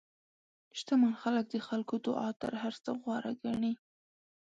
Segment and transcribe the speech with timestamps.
[0.77, 3.73] شتمن خلک د خلکو دعا تر هر څه غوره ګڼي.